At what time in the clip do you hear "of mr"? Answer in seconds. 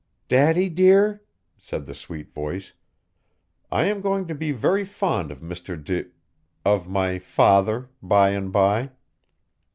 5.31-5.77